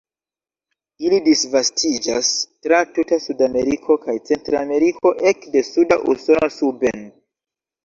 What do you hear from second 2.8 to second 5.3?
tuta Sudameriko kaj Centrameriko